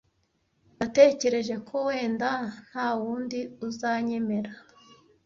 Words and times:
Natekereje 0.77 1.55
ko 1.67 1.75
wenda 1.87 2.29
ntawundi 2.67 3.39
uzanyemera. 3.67 4.51